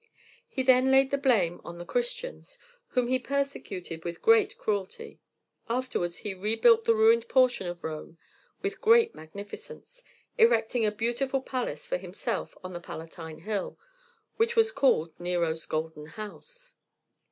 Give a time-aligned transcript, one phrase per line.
[0.47, 2.57] He then laid the blame on the Christians,
[2.87, 5.19] whom he persecuted with great cruelty.
[5.69, 8.17] Afterwards he rebuilt the ruined portion of Rome
[8.63, 10.01] with great magnificence,
[10.39, 13.77] erecting a beautiful palace for himself on the Palatine Hill,
[14.37, 16.77] which was called Nero's golden house.